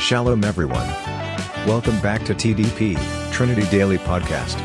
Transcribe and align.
Shalom, 0.00 0.44
everyone. 0.44 0.88
Welcome 1.66 2.00
back 2.00 2.24
to 2.24 2.34
TDP, 2.34 2.96
Trinity 3.32 3.68
Daily 3.68 3.98
Podcast. 3.98 4.56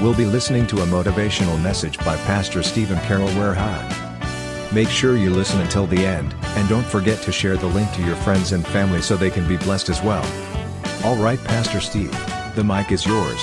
We'll 0.00 0.14
be 0.14 0.24
listening 0.24 0.66
to 0.68 0.78
a 0.78 0.86
motivational 0.86 1.62
message 1.62 1.98
by 1.98 2.16
Pastor 2.24 2.62
Stephen 2.62 2.98
Carroll 3.00 3.28
Werha. 3.28 4.72
Make 4.72 4.88
sure 4.88 5.18
you 5.18 5.28
listen 5.28 5.60
until 5.60 5.86
the 5.86 6.06
end, 6.06 6.34
and 6.42 6.66
don't 6.66 6.86
forget 6.86 7.20
to 7.24 7.30
share 7.30 7.58
the 7.58 7.66
link 7.66 7.92
to 7.92 8.02
your 8.02 8.16
friends 8.16 8.52
and 8.52 8.66
family 8.68 9.02
so 9.02 9.18
they 9.18 9.28
can 9.28 9.46
be 9.46 9.58
blessed 9.58 9.90
as 9.90 10.00
well. 10.00 10.24
All 11.04 11.22
right, 11.22 11.38
Pastor 11.44 11.78
Steve, 11.78 12.10
the 12.56 12.64
mic 12.64 12.90
is 12.90 13.04
yours. 13.04 13.40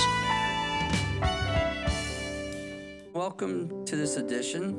Welcome 3.14 3.84
to 3.86 3.94
this 3.94 4.16
edition. 4.16 4.76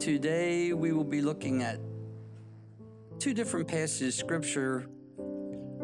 Today 0.00 0.72
we 0.72 0.90
will 0.90 1.04
be 1.04 1.22
looking 1.22 1.62
at 1.62 1.78
two 3.20 3.32
different 3.32 3.68
passages 3.68 4.18
of 4.18 4.20
scripture 4.20 4.88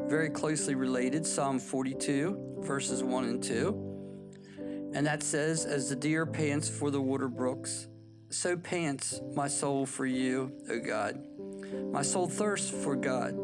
very 0.09 0.31
closely 0.31 0.75
related 0.75 1.27
Psalm 1.27 1.59
42, 1.59 2.61
verses 2.61 3.05
1 3.05 3.25
and 3.25 3.43
2. 3.43 4.91
And 4.95 5.07
that 5.07 5.23
says, 5.23 5.67
As 5.67 5.91
the 5.91 5.97
deer 5.97 6.25
pants 6.25 6.67
for 6.67 6.91
the 6.91 7.01
water 7.01 7.29
brooks, 7.29 7.89
so 8.31 8.57
pants 8.57 9.21
my 9.35 9.49
soul 9.49 9.85
for 9.85 10.07
you, 10.07 10.51
O 10.71 10.79
God. 10.79 11.23
My 11.93 12.01
soul 12.01 12.27
thirsts 12.27 12.71
for 12.71 12.97
God, 12.97 13.37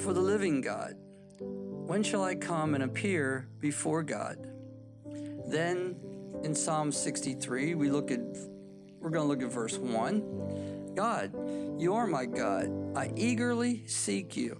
for 0.00 0.14
the 0.14 0.20
living 0.20 0.62
God. 0.62 0.94
When 1.38 2.02
shall 2.02 2.24
I 2.24 2.34
come 2.34 2.74
and 2.74 2.84
appear 2.84 3.46
before 3.60 4.02
God? 4.02 4.50
Then 5.46 5.96
in 6.44 6.54
Psalm 6.54 6.92
63, 6.92 7.74
we 7.74 7.90
look 7.90 8.10
at 8.10 8.20
we're 9.00 9.10
going 9.10 9.24
to 9.24 9.28
look 9.28 9.42
at 9.42 9.52
verse 9.52 9.78
1. 9.78 10.94
God, 10.96 11.32
you 11.78 11.94
are 11.94 12.06
my 12.06 12.24
God. 12.24 12.96
I 12.96 13.12
eagerly 13.14 13.86
seek 13.86 14.36
you. 14.36 14.58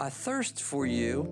I 0.00 0.08
thirst 0.08 0.62
for 0.62 0.86
you. 0.86 1.28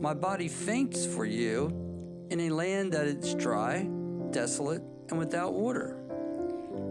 My 0.00 0.14
body 0.14 0.46
faints 0.46 1.04
for 1.04 1.24
you 1.24 2.26
in 2.30 2.38
a 2.38 2.50
land 2.50 2.92
that 2.92 3.06
is 3.06 3.34
dry, 3.34 3.82
desolate, 4.30 4.82
and 5.08 5.18
without 5.18 5.54
water. 5.54 5.98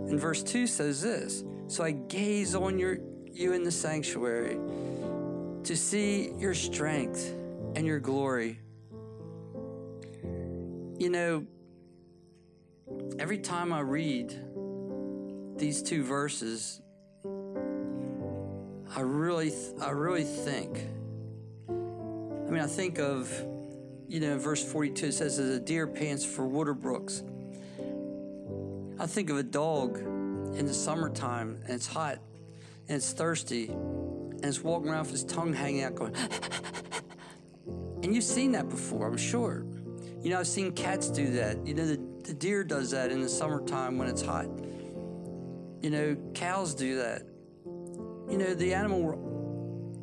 And 0.08 0.20
verse 0.20 0.44
2 0.44 0.68
says 0.68 1.02
this 1.02 1.46
So 1.68 1.86
I 1.86 1.92
gaze 1.92 2.54
on 2.54 2.78
your, 2.78 2.98
you 3.32 3.54
in 3.54 3.64
the 3.64 3.72
sanctuary 3.72 4.58
to 5.64 5.78
see 5.78 6.34
your 6.38 6.54
strength 6.54 7.34
and 7.76 7.88
your 7.88 8.00
glory. 8.00 8.60
You 10.98 11.10
know, 11.10 11.48
every 13.20 13.38
time 13.38 13.72
I 13.72 13.80
read 13.80 14.38
these 15.56 15.82
two 15.82 16.04
verses, 16.04 16.82
I 18.94 19.00
really, 19.00 19.54
I 19.80 19.92
really 19.92 20.26
think. 20.26 20.88
I 22.52 22.54
mean, 22.54 22.64
I 22.64 22.68
think 22.68 23.00
of, 23.00 23.32
you 24.10 24.20
know, 24.20 24.38
verse 24.38 24.62
42 24.62 25.06
it 25.06 25.12
says, 25.14 25.40
as 25.40 25.56
a 25.56 25.60
deer 25.62 25.88
pants 25.88 26.26
for 26.26 26.46
water 26.46 26.74
brooks. 26.74 27.24
I 29.00 29.06
think 29.06 29.30
of 29.30 29.38
a 29.38 29.44
dog 29.44 30.00
in 30.00 30.66
the 30.66 30.74
summertime 30.74 31.62
and 31.64 31.70
it's 31.70 31.88
hot 31.88 32.20
and 32.90 32.98
it's 32.98 33.14
thirsty 33.14 33.68
and 33.70 34.44
it's 34.44 34.62
walking 34.62 34.90
around 34.90 35.06
with 35.06 35.14
its 35.14 35.34
tongue 35.34 35.54
hanging 35.54 35.84
out 35.84 35.96
going, 35.96 36.14
and 38.04 38.14
you've 38.14 38.26
seen 38.26 38.52
that 38.52 38.68
before, 38.68 39.08
I'm 39.08 39.16
sure. 39.16 39.66
You 40.22 40.32
know, 40.32 40.40
I've 40.40 40.48
seen 40.48 40.74
cats 40.74 41.10
do 41.10 41.32
that. 41.32 41.66
You 41.66 41.74
know, 41.74 41.88
the, 41.88 42.02
the 42.24 42.34
deer 42.34 42.66
does 42.66 42.92
that 42.92 43.14
in 43.14 43.22
the 43.22 43.30
summertime 43.30 43.98
when 43.98 44.10
it's 44.10 44.22
hot. 44.22 44.48
You 45.82 45.90
know, 45.90 46.18
cows 46.34 46.76
do 46.76 46.98
that. 46.98 47.22
You 48.30 48.38
know, 48.38 48.54
the 48.54 48.74
animal, 48.74 49.32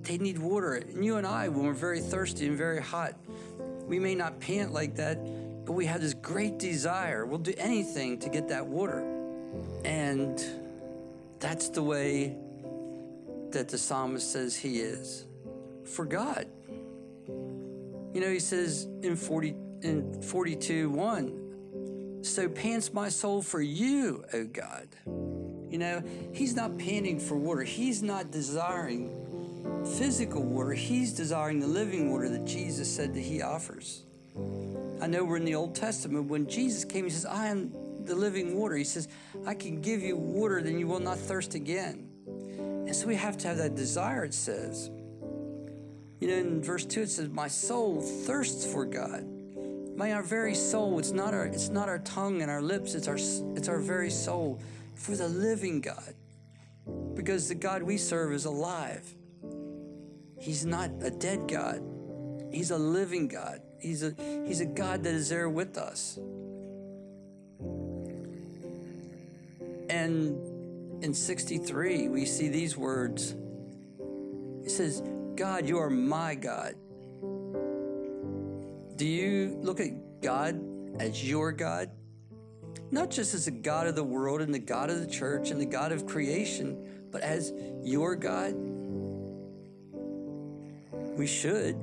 they 0.08 0.18
need 0.18 0.38
water. 0.38 0.74
And 0.74 1.04
you 1.04 1.16
and 1.16 1.26
I, 1.26 1.48
when 1.48 1.66
we're 1.66 1.72
very 1.72 2.00
thirsty 2.00 2.46
and 2.46 2.56
very 2.56 2.80
hot, 2.80 3.14
we 3.86 3.98
may 3.98 4.14
not 4.14 4.40
pant 4.40 4.72
like 4.72 4.96
that, 4.96 5.18
but 5.66 5.74
we 5.74 5.84
have 5.84 6.00
this 6.00 6.14
great 6.14 6.58
desire. 6.58 7.26
We'll 7.26 7.38
do 7.38 7.54
anything 7.58 8.18
to 8.20 8.30
get 8.30 8.48
that 8.48 8.66
water. 8.66 9.00
And 9.84 10.42
that's 11.40 11.68
the 11.68 11.82
way 11.82 12.36
that 13.50 13.68
the 13.68 13.78
psalmist 13.78 14.32
says 14.32 14.56
he 14.56 14.80
is 14.80 15.26
for 15.84 16.06
God. 16.06 16.46
You 17.26 18.20
know, 18.20 18.30
he 18.30 18.40
says 18.40 18.88
in 19.02 19.14
40 19.14 19.54
in 19.82 20.22
42 20.22 20.90
1, 20.90 22.24
so 22.24 22.48
pants 22.48 22.92
my 22.92 23.08
soul 23.08 23.42
for 23.42 23.60
you, 23.60 24.24
O 24.32 24.44
God. 24.44 24.88
You 25.06 25.78
know, 25.78 26.02
he's 26.32 26.56
not 26.56 26.78
panting 26.78 27.20
for 27.20 27.36
water. 27.36 27.62
He's 27.62 28.02
not 28.02 28.30
desiring 28.30 29.27
physical 29.96 30.42
water. 30.42 30.72
He's 30.72 31.12
desiring 31.12 31.60
the 31.60 31.66
living 31.66 32.10
water 32.10 32.28
that 32.28 32.44
Jesus 32.44 32.94
said 32.94 33.14
that 33.14 33.20
he 33.20 33.42
offers. 33.42 34.04
I 35.00 35.06
know 35.06 35.24
we're 35.24 35.36
in 35.36 35.44
the 35.44 35.54
Old 35.54 35.74
Testament. 35.74 36.28
When 36.28 36.46
Jesus 36.46 36.84
came, 36.84 37.04
he 37.04 37.10
says, 37.10 37.24
I 37.24 37.46
am 37.48 37.72
the 38.04 38.14
living 38.14 38.56
water. 38.56 38.76
He 38.76 38.84
says, 38.84 39.08
I 39.46 39.54
can 39.54 39.80
give 39.80 40.02
you 40.02 40.16
water, 40.16 40.62
then 40.62 40.78
you 40.78 40.86
will 40.86 41.00
not 41.00 41.18
thirst 41.18 41.54
again. 41.54 42.08
And 42.26 42.94
so 42.94 43.06
we 43.06 43.14
have 43.14 43.36
to 43.38 43.48
have 43.48 43.58
that 43.58 43.74
desire, 43.74 44.24
it 44.24 44.34
says. 44.34 44.90
You 46.20 46.28
know, 46.28 46.34
in 46.34 46.62
verse 46.62 46.84
2, 46.84 47.02
it 47.02 47.10
says, 47.10 47.28
My 47.28 47.48
soul 47.48 48.00
thirsts 48.00 48.66
for 48.70 48.84
God. 48.84 49.24
My 49.96 50.12
our 50.12 50.22
very 50.22 50.54
soul, 50.54 51.00
it's 51.00 51.10
not 51.10 51.34
our 51.34 51.46
it's 51.46 51.70
not 51.70 51.88
our 51.88 51.98
tongue 51.98 52.40
and 52.40 52.48
our 52.48 52.62
lips, 52.62 52.94
it's 52.94 53.08
our 53.08 53.16
it's 53.56 53.68
our 53.68 53.80
very 53.80 54.10
soul 54.10 54.60
for 54.94 55.16
the 55.16 55.28
living 55.28 55.80
God. 55.80 56.14
Because 57.14 57.48
the 57.48 57.56
God 57.56 57.82
we 57.82 57.96
serve 57.96 58.32
is 58.32 58.44
alive. 58.44 59.12
He's 60.38 60.64
not 60.64 60.90
a 61.02 61.10
dead 61.10 61.48
God. 61.48 61.82
He's 62.50 62.70
a 62.70 62.78
living 62.78 63.28
God. 63.28 63.60
He's 63.78 64.02
a 64.02 64.14
he's 64.46 64.60
a 64.60 64.66
God 64.66 65.04
that 65.04 65.14
is 65.14 65.28
there 65.28 65.48
with 65.48 65.76
us. 65.76 66.18
And 69.90 71.04
in 71.04 71.14
63, 71.14 72.08
we 72.08 72.26
see 72.26 72.48
these 72.48 72.76
words. 72.76 73.34
It 74.64 74.70
says, 74.70 75.02
God, 75.34 75.66
you 75.68 75.78
are 75.78 75.90
my 75.90 76.34
God. 76.34 76.74
Do 78.96 79.06
you 79.06 79.56
look 79.62 79.80
at 79.80 80.20
God 80.20 80.60
as 81.00 81.28
your 81.28 81.52
God? 81.52 81.90
Not 82.90 83.10
just 83.10 83.34
as 83.34 83.44
the 83.44 83.50
God 83.50 83.86
of 83.86 83.94
the 83.94 84.04
world 84.04 84.40
and 84.40 84.52
the 84.52 84.58
God 84.58 84.90
of 84.90 85.00
the 85.00 85.06
church 85.06 85.50
and 85.50 85.60
the 85.60 85.66
God 85.66 85.92
of 85.92 86.06
creation, 86.06 87.06
but 87.10 87.22
as 87.22 87.52
your 87.82 88.16
God? 88.16 88.54
We 91.18 91.26
should, 91.26 91.76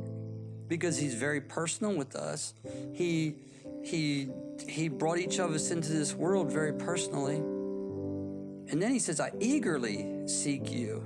because 0.69 0.97
He's 0.97 1.13
very 1.13 1.41
personal 1.41 1.93
with 1.95 2.15
us. 2.15 2.53
He, 2.93 3.35
he, 3.83 4.29
he 4.67 4.87
brought 4.87 5.19
each 5.19 5.39
of 5.39 5.51
us 5.51 5.69
into 5.71 5.91
this 5.91 6.13
world 6.15 6.51
very 6.51 6.73
personally. 6.73 7.35
And 7.35 8.81
then 8.81 8.91
He 8.91 8.99
says, 8.99 9.19
I 9.19 9.31
eagerly 9.39 10.25
seek 10.27 10.71
you. 10.71 11.05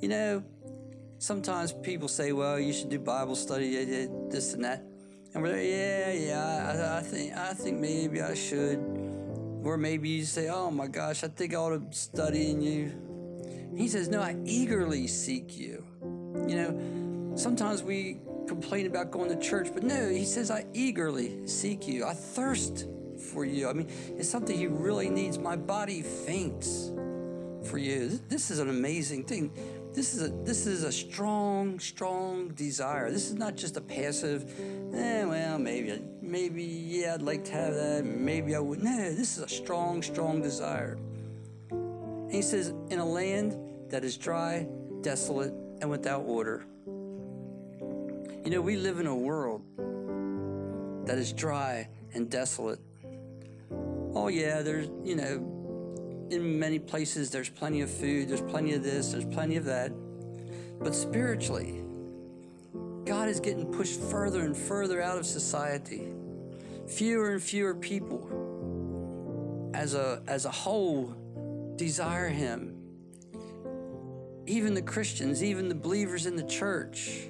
You 0.00 0.08
know, 0.08 0.42
sometimes 1.18 1.72
people 1.72 2.08
say, 2.08 2.32
well, 2.32 2.58
you 2.58 2.72
should 2.72 2.88
do 2.88 2.98
Bible 2.98 3.36
study, 3.36 3.84
this 4.30 4.54
and 4.54 4.64
that. 4.64 4.82
And 5.34 5.42
we're 5.42 5.50
like, 5.50 5.66
yeah, 5.66 6.12
yeah, 6.12 6.94
I, 6.94 6.98
I, 6.98 7.02
think 7.02 7.36
I 7.36 7.52
think 7.52 7.78
maybe 7.78 8.22
I 8.22 8.34
should. 8.34 8.78
Or 9.62 9.76
maybe 9.76 10.08
you 10.08 10.24
say, 10.24 10.48
oh 10.48 10.70
my 10.70 10.86
gosh, 10.86 11.22
I 11.22 11.28
think 11.28 11.52
I 11.52 11.58
ought 11.58 11.90
to 11.90 11.96
study 11.96 12.50
in 12.50 12.62
you. 12.62 13.74
He 13.76 13.88
says, 13.88 14.08
no, 14.08 14.22
I 14.22 14.36
eagerly 14.44 15.06
seek 15.06 15.58
you. 15.58 15.84
You 16.46 16.56
know, 16.56 16.97
sometimes 17.38 17.82
we 17.82 18.20
complain 18.46 18.86
about 18.86 19.10
going 19.10 19.28
to 19.28 19.36
church, 19.36 19.68
but 19.72 19.82
no, 19.82 20.08
he 20.08 20.24
says, 20.24 20.50
I 20.50 20.66
eagerly 20.72 21.46
seek 21.46 21.86
you. 21.86 22.04
I 22.04 22.14
thirst 22.14 22.86
for 23.32 23.44
you. 23.44 23.68
I 23.68 23.72
mean, 23.72 23.88
it's 24.16 24.28
something 24.28 24.56
he 24.56 24.66
really 24.66 25.08
needs. 25.08 25.38
My 25.38 25.56
body 25.56 26.02
faints 26.02 26.90
for 27.64 27.78
you. 27.78 28.18
This 28.28 28.50
is 28.50 28.58
an 28.58 28.68
amazing 28.68 29.24
thing. 29.24 29.52
This 29.92 30.14
is 30.14 30.22
a 30.22 30.28
this 30.28 30.66
is 30.66 30.84
a 30.84 30.92
strong, 30.92 31.80
strong 31.80 32.48
desire. 32.48 33.10
This 33.10 33.28
is 33.28 33.34
not 33.34 33.56
just 33.56 33.76
a 33.76 33.80
passive, 33.80 34.44
eh, 34.94 35.24
well, 35.24 35.58
maybe 35.58 36.00
maybe 36.20 36.62
yeah, 36.62 37.14
I'd 37.14 37.22
like 37.22 37.44
to 37.44 37.52
have 37.52 37.74
that. 37.74 38.04
Maybe 38.04 38.54
I 38.54 38.60
would. 38.60 38.82
No, 38.82 38.96
this 38.96 39.36
is 39.36 39.42
a 39.42 39.48
strong, 39.48 40.02
strong 40.02 40.40
desire. 40.40 40.98
And 41.70 42.32
he 42.32 42.42
says, 42.42 42.74
in 42.90 42.98
a 42.98 43.04
land 43.04 43.56
that 43.90 44.04
is 44.04 44.18
dry, 44.18 44.68
desolate, 45.00 45.52
and 45.80 45.90
without 45.90 46.24
water. 46.24 46.64
You 48.44 48.50
know, 48.50 48.60
we 48.60 48.76
live 48.76 48.98
in 48.98 49.06
a 49.06 49.14
world 49.14 49.62
that 51.06 51.18
is 51.18 51.32
dry 51.32 51.88
and 52.14 52.30
desolate. 52.30 52.80
Oh 54.14 54.28
yeah, 54.28 54.62
there's 54.62 54.88
you 55.04 55.16
know 55.16 56.28
in 56.30 56.58
many 56.58 56.78
places 56.78 57.30
there's 57.30 57.48
plenty 57.48 57.80
of 57.80 57.90
food, 57.90 58.28
there's 58.28 58.42
plenty 58.42 58.74
of 58.74 58.82
this, 58.82 59.12
there's 59.12 59.24
plenty 59.24 59.56
of 59.56 59.64
that. 59.64 59.92
But 60.80 60.94
spiritually, 60.94 61.82
God 63.04 63.28
is 63.28 63.40
getting 63.40 63.72
pushed 63.72 64.00
further 64.00 64.40
and 64.40 64.56
further 64.56 65.00
out 65.02 65.18
of 65.18 65.26
society. 65.26 66.08
Fewer 66.86 67.32
and 67.32 67.42
fewer 67.42 67.74
people 67.74 68.28
as 69.74 69.94
a 69.94 70.22
as 70.26 70.44
a 70.44 70.50
whole 70.50 71.14
desire 71.76 72.28
him. 72.28 72.74
Even 74.46 74.74
the 74.74 74.82
Christians, 74.82 75.42
even 75.42 75.68
the 75.68 75.74
believers 75.74 76.26
in 76.26 76.36
the 76.36 76.44
church 76.44 77.28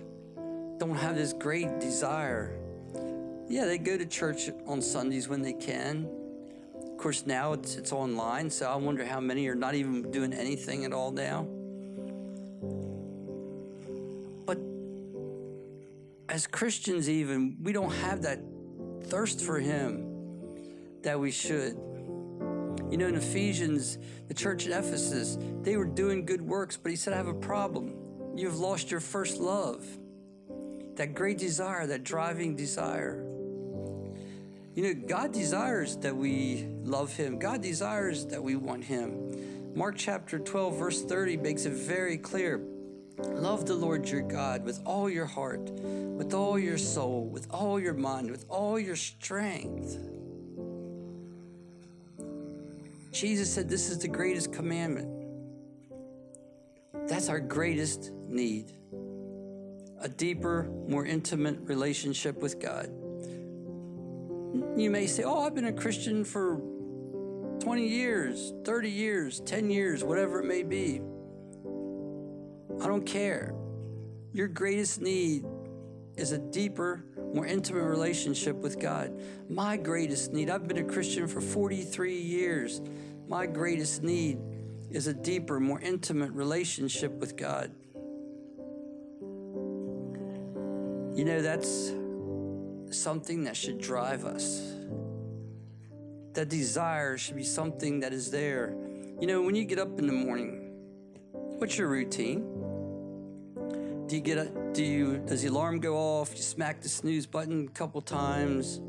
don't 0.78 0.96
have 0.96 1.16
this 1.16 1.32
great 1.32 1.80
desire. 1.80 2.56
Yeah, 3.48 3.64
they 3.64 3.78
go 3.78 3.98
to 3.98 4.06
church 4.06 4.50
on 4.66 4.80
Sundays 4.80 5.28
when 5.28 5.42
they 5.42 5.52
can. 5.52 6.08
Of 6.80 6.98
course, 6.98 7.26
now 7.26 7.52
it's, 7.52 7.76
it's 7.76 7.92
online, 7.92 8.50
so 8.50 8.70
I 8.70 8.76
wonder 8.76 9.04
how 9.04 9.20
many 9.20 9.48
are 9.48 9.54
not 9.54 9.74
even 9.74 10.10
doing 10.10 10.32
anything 10.32 10.84
at 10.84 10.92
all 10.92 11.10
now. 11.10 11.46
But 14.46 14.58
as 16.28 16.46
Christians, 16.46 17.08
even, 17.08 17.56
we 17.62 17.72
don't 17.72 17.92
have 17.92 18.22
that 18.22 18.40
thirst 19.04 19.40
for 19.40 19.58
Him 19.58 20.08
that 21.02 21.18
we 21.18 21.30
should. 21.30 21.76
You 22.90 22.96
know, 22.96 23.06
in 23.06 23.16
Ephesians, 23.16 23.98
the 24.28 24.34
church 24.34 24.66
at 24.66 24.72
Ephesus, 24.84 25.38
they 25.62 25.76
were 25.76 25.84
doing 25.84 26.24
good 26.24 26.42
works, 26.42 26.76
but 26.76 26.90
he 26.90 26.96
said, 26.96 27.12
I 27.12 27.16
have 27.16 27.28
a 27.28 27.34
problem. 27.34 27.94
You've 28.34 28.58
lost 28.58 28.90
your 28.90 29.00
first 29.00 29.38
love, 29.38 29.84
that 30.98 31.14
great 31.14 31.38
desire, 31.38 31.86
that 31.86 32.04
driving 32.04 32.54
desire. 32.54 33.24
You 34.74 34.82
know, 34.82 34.94
God 34.94 35.32
desires 35.32 35.96
that 35.98 36.14
we 36.14 36.66
love 36.82 37.16
him, 37.16 37.38
God 37.38 37.62
desires 37.62 38.26
that 38.26 38.42
we 38.42 38.56
want 38.56 38.84
him. 38.84 39.74
Mark 39.74 39.94
chapter 39.96 40.38
12, 40.38 40.76
verse 40.76 41.02
30 41.02 41.36
makes 41.36 41.64
it 41.66 41.72
very 41.72 42.18
clear. 42.18 42.60
Love 43.18 43.66
the 43.66 43.74
Lord 43.74 44.08
your 44.08 44.22
God 44.22 44.64
with 44.64 44.80
all 44.84 45.08
your 45.08 45.26
heart, 45.26 45.70
with 45.70 46.34
all 46.34 46.58
your 46.58 46.78
soul, 46.78 47.26
with 47.26 47.46
all 47.50 47.80
your 47.80 47.94
mind, 47.94 48.30
with 48.30 48.44
all 48.48 48.78
your 48.78 48.96
strength. 48.96 49.98
Jesus 53.12 53.52
said, 53.52 53.68
This 53.68 53.88
is 53.88 53.98
the 53.98 54.08
greatest 54.08 54.52
commandment. 54.52 55.08
That's 57.08 57.28
our 57.28 57.40
greatest 57.40 58.12
need 58.28 58.72
a 60.00 60.08
deeper, 60.08 60.70
more 60.88 61.04
intimate 61.04 61.58
relationship 61.60 62.40
with 62.40 62.60
God. 62.60 62.86
You 64.76 64.90
may 64.90 65.06
say, 65.06 65.24
Oh, 65.24 65.44
I've 65.44 65.54
been 65.54 65.66
a 65.66 65.72
Christian 65.72 66.24
for 66.24 66.60
20 67.60 67.86
years, 67.86 68.52
30 68.64 68.90
years, 68.90 69.40
10 69.40 69.70
years, 69.70 70.04
whatever 70.04 70.40
it 70.40 70.46
may 70.46 70.62
be. 70.62 71.00
I 72.80 72.86
don't 72.86 73.04
care. 73.04 73.54
Your 74.32 74.46
greatest 74.46 75.00
need 75.00 75.44
is 76.16 76.32
a 76.32 76.38
deeper, 76.38 77.04
more 77.34 77.46
intimate 77.46 77.82
relationship 77.84 78.56
with 78.56 78.78
God. 78.78 79.20
My 79.48 79.76
greatest 79.76 80.32
need, 80.32 80.50
I've 80.50 80.68
been 80.68 80.78
a 80.78 80.84
Christian 80.84 81.26
for 81.26 81.40
43 81.40 82.16
years. 82.16 82.80
My 83.28 83.46
greatest 83.46 84.02
need 84.02 84.38
is 84.90 85.06
a 85.06 85.14
deeper, 85.14 85.60
more 85.60 85.80
intimate 85.80 86.32
relationship 86.32 87.12
with 87.12 87.36
God. 87.36 87.72
You 91.18 91.24
know, 91.24 91.42
that's 91.42 91.92
something 92.96 93.42
that 93.42 93.56
should 93.56 93.80
drive 93.80 94.24
us. 94.24 94.72
That 96.34 96.48
desire 96.48 97.18
should 97.18 97.34
be 97.34 97.42
something 97.42 97.98
that 97.98 98.12
is 98.12 98.30
there. 98.30 98.72
You 99.20 99.26
know, 99.26 99.42
when 99.42 99.56
you 99.56 99.64
get 99.64 99.80
up 99.80 99.98
in 99.98 100.06
the 100.06 100.12
morning, 100.12 100.70
what's 101.32 101.76
your 101.76 101.88
routine? 101.88 102.42
Do 104.06 104.14
you 104.14 104.20
get 104.20 104.38
a, 104.38 104.52
do 104.72 104.84
you 104.84 105.18
does 105.26 105.42
the 105.42 105.48
alarm 105.48 105.80
go 105.80 105.96
off? 105.96 106.30
You 106.36 106.40
smack 106.40 106.82
the 106.82 106.88
snooze 106.88 107.26
button 107.26 107.66
a 107.66 107.72
couple 107.72 108.00
times. 108.00 108.80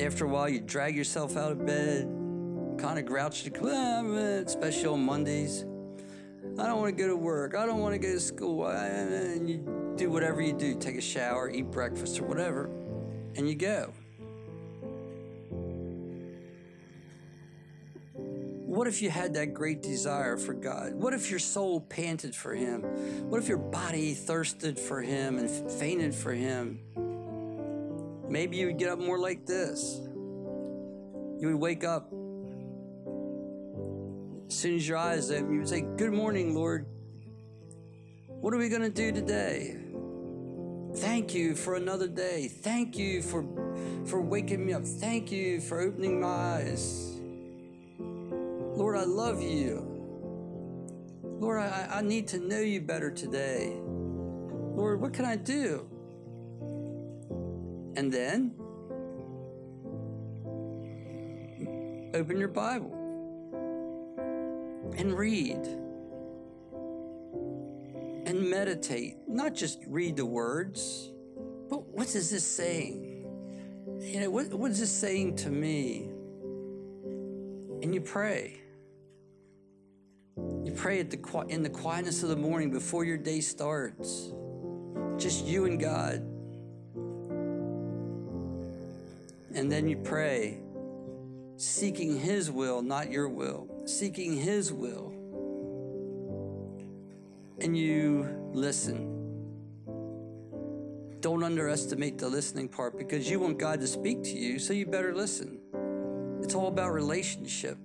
After 0.00 0.26
a 0.26 0.28
while, 0.28 0.48
you 0.48 0.60
drag 0.60 0.94
yourself 0.94 1.36
out 1.36 1.50
of 1.50 1.66
bed, 1.66 2.04
kind 2.78 3.00
of 3.00 3.04
grouchy, 3.04 3.50
ah, 3.64 4.00
especially 4.46 4.86
on 4.86 5.04
Mondays. 5.04 5.64
I 6.56 6.68
don't 6.68 6.78
want 6.78 6.96
to 6.96 7.02
go 7.02 7.08
to 7.08 7.16
work. 7.16 7.56
I 7.56 7.66
don't 7.66 7.80
want 7.80 7.94
to 7.94 7.98
go 7.98 8.12
to 8.12 8.20
school. 8.20 8.68
And 8.68 9.50
you 9.50 9.85
do 9.96 10.10
whatever 10.10 10.40
you 10.40 10.52
do 10.52 10.74
take 10.74 10.96
a 10.96 11.00
shower, 11.00 11.50
eat 11.50 11.70
breakfast, 11.70 12.20
or 12.20 12.24
whatever, 12.24 12.66
and 13.34 13.48
you 13.48 13.54
go. 13.54 13.92
What 18.76 18.86
if 18.86 19.00
you 19.00 19.08
had 19.08 19.34
that 19.34 19.54
great 19.54 19.80
desire 19.80 20.36
for 20.36 20.52
God? 20.52 20.92
What 20.92 21.14
if 21.14 21.30
your 21.30 21.38
soul 21.38 21.80
panted 21.80 22.34
for 22.34 22.54
Him? 22.54 22.82
What 23.30 23.40
if 23.40 23.48
your 23.48 23.58
body 23.58 24.12
thirsted 24.12 24.78
for 24.78 25.00
Him 25.00 25.38
and 25.38 25.48
fainted 25.72 26.14
for 26.14 26.32
Him? 26.32 26.80
Maybe 28.28 28.58
you 28.58 28.66
would 28.66 28.78
get 28.78 28.90
up 28.90 28.98
more 28.98 29.18
like 29.18 29.46
this. 29.46 30.00
You 31.38 31.48
would 31.48 31.54
wake 31.54 31.84
up 31.84 32.12
as 34.48 34.54
soon 34.54 34.76
as 34.76 34.86
your 34.86 34.98
eyes 34.98 35.30
open, 35.30 35.52
you 35.52 35.58
would 35.60 35.68
say, 35.68 35.80
Good 35.80 36.12
morning, 36.12 36.54
Lord. 36.54 36.86
What 38.26 38.54
are 38.54 38.58
we 38.58 38.68
going 38.68 38.82
to 38.82 38.90
do 38.90 39.10
today? 39.10 39.76
Thank 40.96 41.34
you 41.34 41.54
for 41.54 41.74
another 41.74 42.08
day. 42.08 42.48
Thank 42.48 42.96
you 42.96 43.20
for, 43.20 43.44
for 44.06 44.20
waking 44.20 44.64
me 44.64 44.72
up. 44.72 44.84
Thank 44.84 45.30
you 45.30 45.60
for 45.60 45.80
opening 45.80 46.20
my 46.22 46.26
eyes. 46.26 47.18
Lord, 47.98 48.96
I 48.96 49.04
love 49.04 49.42
you. 49.42 49.92
Lord, 51.22 51.60
I, 51.60 51.88
I 51.90 52.02
need 52.02 52.26
to 52.28 52.38
know 52.38 52.60
you 52.60 52.80
better 52.80 53.10
today. 53.10 53.74
Lord, 53.78 55.00
what 55.00 55.12
can 55.12 55.26
I 55.26 55.36
do? 55.36 55.86
And 57.96 58.10
then 58.10 58.54
open 62.14 62.38
your 62.38 62.48
Bible 62.48 62.92
and 64.96 65.16
read 65.16 65.85
and 68.26 68.50
meditate. 68.50 69.16
Not 69.28 69.54
just 69.54 69.78
read 69.86 70.16
the 70.16 70.26
words, 70.26 71.12
but 71.70 71.86
what 71.86 72.14
is 72.14 72.30
this 72.30 72.44
saying? 72.44 73.24
You 74.00 74.20
know, 74.20 74.30
what, 74.30 74.52
what 74.52 74.70
is 74.72 74.80
this 74.80 74.92
saying 74.92 75.36
to 75.36 75.50
me? 75.50 76.10
And 77.82 77.94
you 77.94 78.00
pray. 78.00 78.60
You 80.36 80.72
pray 80.76 81.02
the, 81.02 81.46
in 81.48 81.62
the 81.62 81.70
quietness 81.70 82.22
of 82.22 82.28
the 82.28 82.36
morning 82.36 82.70
before 82.70 83.04
your 83.04 83.16
day 83.16 83.40
starts. 83.40 84.32
Just 85.16 85.46
you 85.46 85.64
and 85.64 85.80
God. 85.80 86.16
And 89.54 89.72
then 89.72 89.88
you 89.88 89.96
pray, 89.96 90.58
seeking 91.56 92.18
His 92.18 92.50
will, 92.50 92.82
not 92.82 93.10
your 93.10 93.28
will, 93.28 93.68
seeking 93.86 94.36
His 94.36 94.70
will. 94.70 95.15
And 97.66 97.76
you 97.76 98.28
listen. 98.52 99.12
Don't 101.18 101.42
underestimate 101.42 102.16
the 102.16 102.28
listening 102.28 102.68
part 102.68 102.96
because 102.96 103.28
you 103.28 103.40
want 103.40 103.58
God 103.58 103.80
to 103.80 103.88
speak 103.88 104.22
to 104.22 104.38
you, 104.38 104.60
so 104.60 104.72
you 104.72 104.86
better 104.86 105.12
listen. 105.12 105.58
It's 106.44 106.54
all 106.54 106.68
about 106.68 106.92
relationship. 106.92 107.76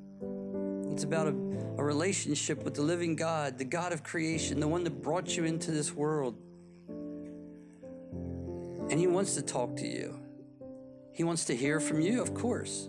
It's 0.91 1.03
about 1.03 1.25
a, 1.25 1.31
a 1.79 1.83
relationship 1.83 2.61
with 2.61 2.75
the 2.75 2.83
living 2.83 3.15
God, 3.15 3.57
the 3.57 3.65
God 3.65 3.91
of 3.91 4.03
creation, 4.03 4.59
the 4.59 4.67
one 4.67 4.83
that 4.83 5.01
brought 5.01 5.35
you 5.35 5.45
into 5.45 5.71
this 5.71 5.91
world. 5.91 6.35
And 8.91 8.99
He 8.99 9.07
wants 9.07 9.33
to 9.33 9.41
talk 9.41 9.77
to 9.77 9.87
you. 9.87 10.19
He 11.11 11.23
wants 11.23 11.45
to 11.45 11.55
hear 11.55 11.79
from 11.79 12.01
you, 12.01 12.21
of 12.21 12.35
course. 12.35 12.87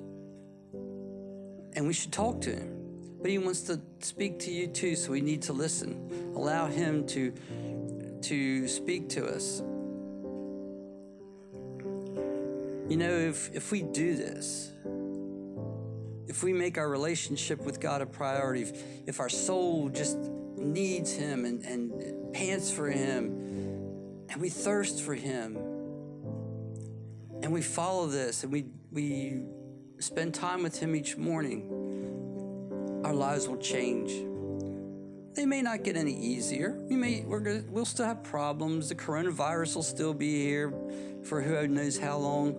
And 1.72 1.86
we 1.86 1.94
should 1.94 2.12
talk 2.12 2.42
to 2.42 2.50
Him. 2.50 2.81
But 3.22 3.30
He 3.30 3.38
wants 3.38 3.62
to 3.62 3.80
speak 4.00 4.40
to 4.40 4.50
you 4.50 4.66
too, 4.66 4.96
so 4.96 5.12
we 5.12 5.20
need 5.20 5.42
to 5.42 5.52
listen. 5.52 6.32
Allow 6.34 6.66
Him 6.66 7.06
to, 7.06 7.32
to 8.22 8.68
speak 8.68 9.08
to 9.10 9.26
us. 9.26 9.62
You 12.90 12.96
know, 12.96 13.16
if, 13.16 13.54
if 13.54 13.70
we 13.70 13.82
do 13.82 14.16
this, 14.16 14.72
if 16.26 16.42
we 16.42 16.52
make 16.52 16.78
our 16.78 16.88
relationship 16.88 17.64
with 17.64 17.78
God 17.80 18.02
a 18.02 18.06
priority, 18.06 18.62
if, 18.62 18.82
if 19.06 19.20
our 19.20 19.28
soul 19.28 19.88
just 19.88 20.18
needs 20.56 21.12
Him 21.12 21.44
and, 21.44 21.62
and 21.62 22.34
pants 22.34 22.72
for 22.72 22.90
Him, 22.90 23.26
and 24.28 24.40
we 24.40 24.48
thirst 24.48 25.00
for 25.00 25.14
Him, 25.14 25.56
and 27.40 27.52
we 27.52 27.62
follow 27.62 28.08
this, 28.08 28.42
and 28.42 28.52
we, 28.52 28.66
we 28.90 29.44
spend 30.00 30.34
time 30.34 30.62
with 30.62 30.78
Him 30.78 30.96
each 30.96 31.16
morning, 31.16 31.81
our 33.12 33.18
lives 33.18 33.46
will 33.46 33.58
change. 33.58 34.10
They 35.34 35.44
may 35.44 35.60
not 35.60 35.84
get 35.84 35.96
any 35.96 36.14
easier. 36.14 36.78
We 36.88 36.96
may 36.96 37.20
we're 37.26 37.40
gonna, 37.40 37.62
we'll 37.68 37.84
still 37.84 38.06
have 38.06 38.22
problems. 38.22 38.88
The 38.88 38.94
coronavirus 38.94 39.76
will 39.76 39.82
still 39.82 40.14
be 40.14 40.42
here 40.42 40.72
for 41.22 41.42
who 41.42 41.68
knows 41.68 41.98
how 41.98 42.16
long 42.16 42.56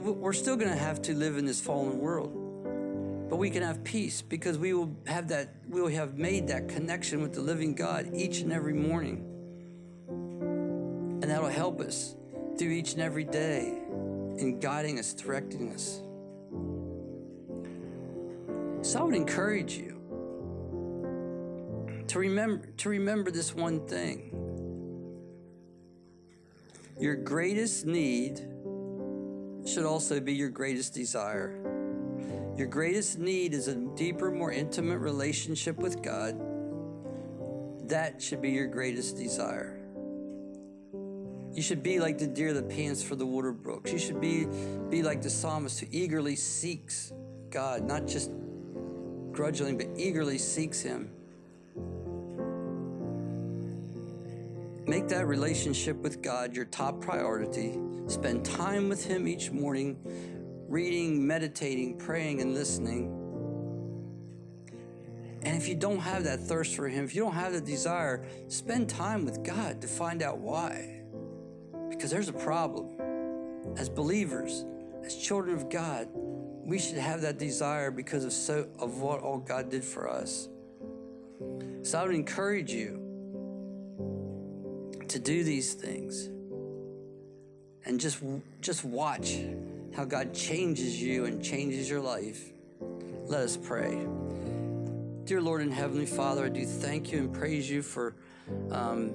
we're 0.00 0.32
still 0.32 0.56
going 0.56 0.70
to 0.70 0.76
have 0.76 1.02
to 1.02 1.14
live 1.14 1.36
in 1.36 1.44
this 1.44 1.60
fallen 1.60 1.98
world 1.98 2.42
but 3.28 3.36
we 3.36 3.50
can 3.50 3.62
have 3.62 3.82
peace 3.84 4.22
because 4.22 4.56
we 4.56 4.72
will 4.72 4.96
have 5.06 5.28
that 5.28 5.52
we 5.68 5.82
will 5.82 5.90
have 5.90 6.16
made 6.16 6.48
that 6.48 6.68
connection 6.68 7.20
with 7.20 7.34
the 7.34 7.40
living 7.40 7.74
god 7.74 8.08
each 8.14 8.40
and 8.40 8.52
every 8.52 8.72
morning 8.72 9.22
and 11.20 11.30
that'll 11.30 11.48
help 11.48 11.80
us 11.80 12.14
through 12.58 12.70
each 12.70 12.94
and 12.94 13.02
every 13.02 13.24
day 13.24 13.66
in 14.38 14.58
guiding 14.60 14.98
us 14.98 15.12
directing 15.12 15.70
us 15.74 16.00
so 18.96 19.02
i 19.02 19.04
would 19.04 19.14
encourage 19.14 19.76
you 19.76 19.92
to 22.06 22.18
remember 22.18 22.66
to 22.76 22.88
remember 22.88 23.30
this 23.30 23.54
one 23.54 23.86
thing 23.86 24.36
Your 26.98 27.14
greatest 27.14 27.84
need 27.84 28.38
should 29.66 29.84
also 29.84 30.18
be 30.18 30.32
your 30.32 30.48
greatest 30.48 30.94
desire. 30.94 31.54
Your 32.56 32.68
greatest 32.68 33.18
need 33.18 33.52
is 33.52 33.68
a 33.68 33.74
deeper, 33.74 34.30
more 34.30 34.50
intimate 34.50 35.00
relationship 35.00 35.76
with 35.76 36.00
God. 36.00 36.40
That 37.90 38.22
should 38.22 38.40
be 38.40 38.50
your 38.50 38.66
greatest 38.66 39.18
desire. 39.18 39.78
You 41.52 41.60
should 41.60 41.82
be 41.82 42.00
like 42.00 42.16
the 42.16 42.26
deer 42.26 42.54
that 42.54 42.70
pants 42.70 43.02
for 43.02 43.14
the 43.14 43.26
water 43.26 43.52
brooks. 43.52 43.92
You 43.92 43.98
should 43.98 44.20
be, 44.20 44.46
be 44.88 45.02
like 45.02 45.20
the 45.20 45.30
psalmist 45.30 45.80
who 45.80 45.86
eagerly 45.90 46.34
seeks 46.34 47.12
God, 47.50 47.82
not 47.84 48.06
just 48.06 48.30
grudgingly, 49.36 49.74
but 49.74 49.86
eagerly 49.96 50.38
seeks 50.38 50.80
Him. 50.80 51.10
Make 54.86 55.08
that 55.08 55.26
relationship 55.26 55.96
with 55.98 56.22
God 56.22 56.56
your 56.56 56.64
top 56.64 57.00
priority. 57.00 57.78
Spend 58.06 58.44
time 58.44 58.88
with 58.88 59.04
Him 59.04 59.28
each 59.28 59.50
morning, 59.50 59.98
reading, 60.68 61.24
meditating, 61.24 61.98
praying, 61.98 62.40
and 62.40 62.54
listening. 62.54 63.12
And 65.42 65.56
if 65.56 65.68
you 65.68 65.74
don't 65.74 65.98
have 65.98 66.24
that 66.24 66.40
thirst 66.40 66.74
for 66.74 66.88
Him, 66.88 67.04
if 67.04 67.14
you 67.14 67.22
don't 67.22 67.34
have 67.34 67.52
the 67.52 67.60
desire, 67.60 68.24
spend 68.48 68.88
time 68.88 69.24
with 69.24 69.44
God 69.44 69.82
to 69.82 69.86
find 69.86 70.22
out 70.22 70.38
why. 70.38 71.02
Because 71.90 72.10
there's 72.10 72.28
a 72.28 72.32
problem. 72.32 72.88
As 73.76 73.88
believers, 73.88 74.64
as 75.04 75.14
children 75.14 75.54
of 75.54 75.68
God, 75.68 76.08
we 76.66 76.80
should 76.80 76.98
have 76.98 77.20
that 77.20 77.38
desire 77.38 77.92
because 77.92 78.24
of 78.24 78.32
so 78.32 78.66
of 78.80 78.98
what 78.98 79.20
all 79.20 79.38
God 79.38 79.70
did 79.70 79.84
for 79.84 80.10
us. 80.10 80.48
So 81.82 82.00
I 82.00 82.04
would 82.04 82.14
encourage 82.14 82.72
you 82.72 83.00
to 85.06 85.18
do 85.20 85.44
these 85.44 85.74
things 85.74 86.26
and 87.84 88.00
just 88.00 88.18
just 88.60 88.84
watch 88.84 89.38
how 89.94 90.04
God 90.04 90.34
changes 90.34 91.00
you 91.00 91.26
and 91.26 91.42
changes 91.42 91.88
your 91.88 92.00
life. 92.00 92.50
Let 93.26 93.42
us 93.42 93.56
pray. 93.56 94.04
Dear 95.22 95.40
Lord 95.40 95.60
and 95.62 95.72
Heavenly 95.72 96.06
Father, 96.06 96.46
I 96.46 96.48
do 96.48 96.66
thank 96.66 97.12
you 97.12 97.18
and 97.18 97.32
praise 97.32 97.70
you 97.70 97.80
for 97.80 98.16
um, 98.72 99.14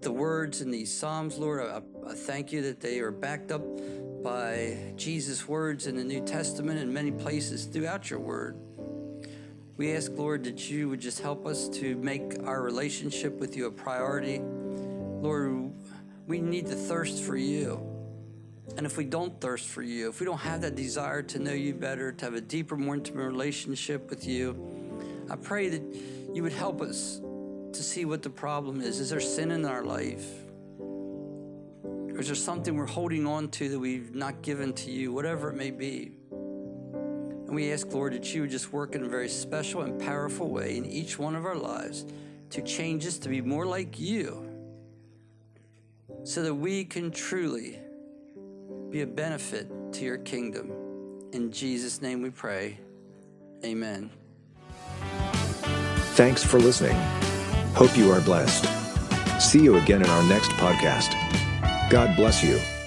the 0.00 0.10
words 0.10 0.60
in 0.60 0.72
these 0.72 0.92
Psalms, 0.92 1.38
Lord. 1.38 1.60
I, 1.60 1.82
I 2.08 2.14
thank 2.14 2.52
you 2.52 2.62
that 2.62 2.80
they 2.80 2.98
are 2.98 3.12
backed 3.12 3.52
up 3.52 3.62
by 4.22 4.76
Jesus' 4.96 5.48
words 5.48 5.86
in 5.86 5.96
the 5.96 6.04
New 6.04 6.20
Testament 6.24 6.78
and 6.78 6.92
many 6.92 7.10
places 7.10 7.64
throughout 7.64 8.10
your 8.10 8.18
word. 8.18 8.56
We 9.76 9.92
ask, 9.94 10.12
Lord, 10.14 10.44
that 10.44 10.70
you 10.70 10.88
would 10.90 11.00
just 11.00 11.20
help 11.20 11.46
us 11.46 11.68
to 11.70 11.96
make 11.96 12.42
our 12.44 12.62
relationship 12.62 13.38
with 13.40 13.56
you 13.56 13.66
a 13.66 13.70
priority. 13.70 14.40
Lord, 14.40 15.72
we 16.26 16.40
need 16.40 16.66
to 16.66 16.74
thirst 16.74 17.22
for 17.22 17.36
you. 17.36 17.86
And 18.76 18.86
if 18.86 18.96
we 18.96 19.04
don't 19.04 19.40
thirst 19.40 19.66
for 19.66 19.82
you, 19.82 20.10
if 20.10 20.20
we 20.20 20.26
don't 20.26 20.38
have 20.38 20.60
that 20.60 20.76
desire 20.76 21.22
to 21.22 21.38
know 21.38 21.52
you 21.52 21.74
better, 21.74 22.12
to 22.12 22.24
have 22.24 22.34
a 22.34 22.40
deeper, 22.40 22.76
more 22.76 22.94
intimate 22.94 23.26
relationship 23.26 24.10
with 24.10 24.26
you, 24.26 24.54
I 25.30 25.36
pray 25.36 25.70
that 25.70 25.82
you 26.34 26.42
would 26.42 26.52
help 26.52 26.82
us 26.82 27.20
to 27.72 27.82
see 27.82 28.04
what 28.04 28.22
the 28.22 28.30
problem 28.30 28.80
is. 28.80 29.00
Is 29.00 29.10
there 29.10 29.20
sin 29.20 29.50
in 29.50 29.64
our 29.64 29.84
life? 29.84 30.26
Or 32.20 32.22
is 32.22 32.26
there 32.26 32.36
something 32.36 32.76
we're 32.76 32.84
holding 32.84 33.26
on 33.26 33.48
to 33.52 33.70
that 33.70 33.78
we've 33.78 34.14
not 34.14 34.42
given 34.42 34.74
to 34.74 34.90
you, 34.90 35.10
whatever 35.10 35.48
it 35.48 35.56
may 35.56 35.70
be? 35.70 36.12
And 36.30 37.54
we 37.54 37.72
ask, 37.72 37.90
Lord, 37.94 38.12
that 38.12 38.34
you 38.34 38.42
would 38.42 38.50
just 38.50 38.74
work 38.74 38.94
in 38.94 39.02
a 39.02 39.08
very 39.08 39.26
special 39.30 39.80
and 39.80 39.98
powerful 39.98 40.50
way 40.50 40.76
in 40.76 40.84
each 40.84 41.18
one 41.18 41.34
of 41.34 41.46
our 41.46 41.54
lives 41.54 42.04
to 42.50 42.60
change 42.60 43.06
us 43.06 43.16
to 43.20 43.30
be 43.30 43.40
more 43.40 43.64
like 43.64 43.98
you 43.98 44.46
so 46.22 46.42
that 46.42 46.54
we 46.54 46.84
can 46.84 47.10
truly 47.10 47.78
be 48.90 49.00
a 49.00 49.06
benefit 49.06 49.66
to 49.94 50.04
your 50.04 50.18
kingdom. 50.18 50.70
In 51.32 51.50
Jesus' 51.50 52.02
name 52.02 52.20
we 52.20 52.28
pray. 52.28 52.78
Amen. 53.64 54.10
Thanks 56.16 56.44
for 56.44 56.60
listening. 56.60 57.00
Hope 57.72 57.96
you 57.96 58.12
are 58.12 58.20
blessed. 58.20 58.68
See 59.40 59.62
you 59.62 59.78
again 59.78 60.02
in 60.02 60.10
our 60.10 60.22
next 60.24 60.50
podcast. 60.50 61.16
God 61.90 62.14
bless 62.14 62.44
you. 62.44 62.79